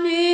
[0.00, 0.31] me.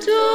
[0.00, 0.29] To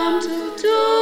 [0.00, 0.99] come to do.